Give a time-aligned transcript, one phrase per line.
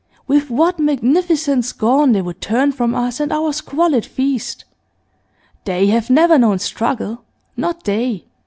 [0.25, 4.65] 'With what magnificent scorn they would turn from us and our squalid feast!
[5.63, 7.23] They have never known struggle;
[7.55, 8.25] not they.